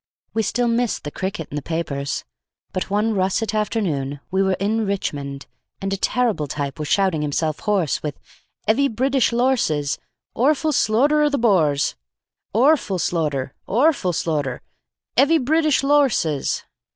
We 0.33 0.41
still 0.41 0.67
missed 0.67 1.03
the 1.03 1.11
cricket 1.11 1.47
in 1.51 1.55
the 1.55 1.61
papers. 1.61 2.25
But 2.73 2.89
one 2.89 3.13
russet 3.13 3.53
afternoon 3.53 4.19
we 4.31 4.41
were 4.41 4.53
in 4.55 4.83
Richmond, 4.83 5.45
and 5.79 5.93
a 5.93 5.95
terrible 5.97 6.47
type 6.47 6.79
was 6.79 6.87
shouting 6.87 7.21
himself 7.21 7.59
hoarse 7.59 8.01
with 8.01 8.17
"'Eavy 8.67 8.87
British 8.87 9.31
lorsses—orful 9.31 10.71
slorter 10.71 11.23
o' 11.23 11.29
the 11.29 11.37
Bo 11.37 11.55
wers! 11.55 11.93
Orful 12.51 12.97
slorter! 12.97 13.51
Orful 13.67 14.11
slorter! 14.11 14.61
'Eavy 15.15 15.37
British 15.37 15.83
lorsses!" 15.83 16.63